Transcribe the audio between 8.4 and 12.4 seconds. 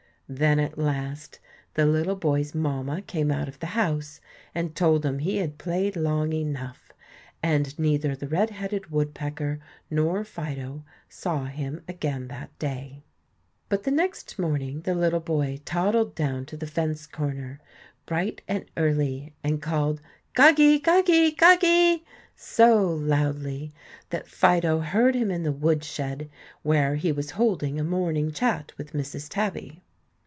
headed woodpecker nor Fido saw him again